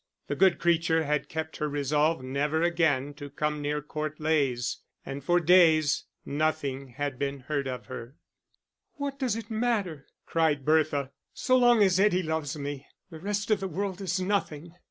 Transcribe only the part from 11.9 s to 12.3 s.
Eddie